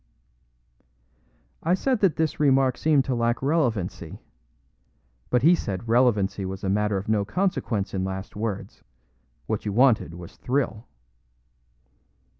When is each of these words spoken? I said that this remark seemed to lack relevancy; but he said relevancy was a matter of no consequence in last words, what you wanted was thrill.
I 1.61 1.75
said 1.75 1.99
that 1.99 2.15
this 2.15 2.39
remark 2.39 2.75
seemed 2.75 3.05
to 3.05 3.13
lack 3.13 3.39
relevancy; 3.43 4.19
but 5.29 5.43
he 5.43 5.53
said 5.53 5.87
relevancy 5.87 6.43
was 6.43 6.63
a 6.63 6.69
matter 6.69 6.97
of 6.97 7.07
no 7.07 7.23
consequence 7.23 7.93
in 7.93 8.03
last 8.03 8.35
words, 8.35 8.83
what 9.45 9.63
you 9.63 9.71
wanted 9.71 10.15
was 10.15 10.37
thrill. 10.37 10.87